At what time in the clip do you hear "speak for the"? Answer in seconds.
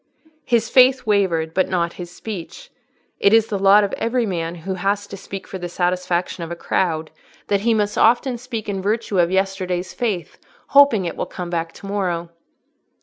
5.15-5.69